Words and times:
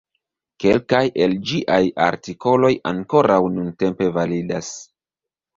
Kelkaj 0.63 1.01
el 1.25 1.35
ĝiaj 1.49 1.79
artikoloj 2.07 2.71
ankoraŭ 2.93 3.39
nuntempe 3.59 4.09
validas. 4.17 4.73